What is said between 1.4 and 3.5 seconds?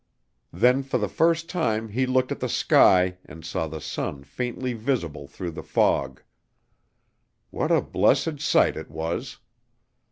time he looked at the sky and